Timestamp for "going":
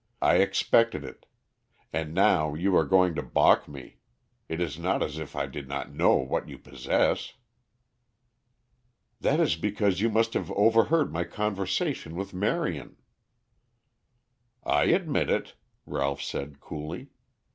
2.85-3.13